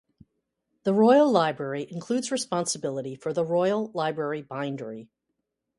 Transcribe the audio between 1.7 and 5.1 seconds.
includes responsibility for the Royal Library bindery.